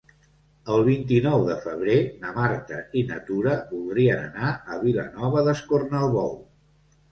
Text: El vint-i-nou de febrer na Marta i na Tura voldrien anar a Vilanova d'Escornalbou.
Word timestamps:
El 0.77 0.85
vint-i-nou 0.85 1.45
de 1.49 1.57
febrer 1.65 1.97
na 2.23 2.31
Marta 2.39 2.81
i 3.03 3.05
na 3.13 3.21
Tura 3.29 3.55
voldrien 3.75 4.25
anar 4.25 4.57
a 4.57 4.81
Vilanova 4.89 5.47
d'Escornalbou. 5.51 6.37